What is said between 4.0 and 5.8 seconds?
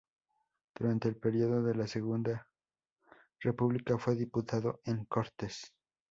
diputado en Cortes.